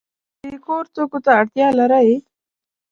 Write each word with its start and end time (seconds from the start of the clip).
د 0.51 0.53
کور 0.65 0.83
توکو 0.95 1.19
ته 1.25 1.31
اړتیا 1.39 1.67
لرئ؟ 1.79 2.09